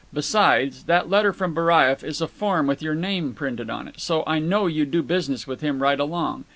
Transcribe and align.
Besides, 0.11 0.85
that 0.85 1.11
letter 1.11 1.31
from 1.31 1.53
Baraieff 1.53 2.03
is 2.03 2.21
a 2.21 2.27
form 2.27 2.65
with 2.65 2.81
your 2.81 2.95
name 2.95 3.35
printed 3.35 3.69
on 3.69 3.87
it; 3.87 3.99
so 3.99 4.23
I 4.25 4.39
know 4.39 4.65
you 4.65 4.83
do 4.83 5.03
business 5.03 5.45
with 5.45 5.61
him 5.61 5.79
right 5.79 5.99
along. 5.99 6.45